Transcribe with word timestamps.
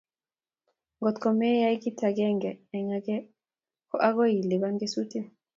Ngot 0.97 1.17
meyai 1.39 1.81
kit 1.83 1.99
agenge 2.09 2.51
eng 2.75 2.89
agenge 2.97 3.27
ko 3.89 3.95
agoi 4.07 4.33
ilipan 4.41 4.75
kesutik 4.81 5.25